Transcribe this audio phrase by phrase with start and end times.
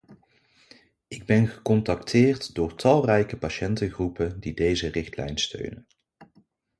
[1.07, 5.87] Ik ben gecontacteerd door talrijke patiëntengroepen die deze richtlijn steunen.